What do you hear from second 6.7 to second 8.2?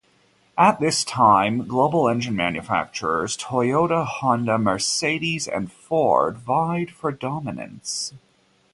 for dominance.